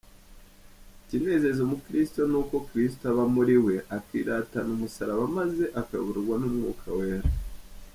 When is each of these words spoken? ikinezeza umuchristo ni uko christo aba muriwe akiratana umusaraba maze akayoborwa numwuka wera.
ikinezeza 1.03 1.59
umuchristo 1.65 2.19
ni 2.31 2.37
uko 2.41 2.55
christo 2.67 3.03
aba 3.11 3.25
muriwe 3.35 3.73
akiratana 3.97 4.69
umusaraba 4.77 5.23
maze 5.37 5.63
akayoborwa 5.79 6.35
numwuka 6.41 6.87
wera. 6.97 7.29